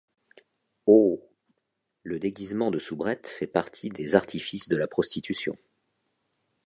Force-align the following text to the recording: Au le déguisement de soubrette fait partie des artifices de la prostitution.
Au 0.87 1.21
le 2.01 2.17
déguisement 2.17 2.71
de 2.71 2.79
soubrette 2.79 3.27
fait 3.27 3.45
partie 3.45 3.89
des 3.89 4.15
artifices 4.15 4.67
de 4.67 4.75
la 4.75 4.87
prostitution. 4.87 5.59